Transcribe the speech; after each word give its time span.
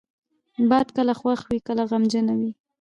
باد 0.69 0.87
کله 0.97 1.13
خوښ 1.19 1.39
وي، 1.49 1.59
کله 1.67 1.83
غمجنه 1.89 2.33
وي 2.39 2.51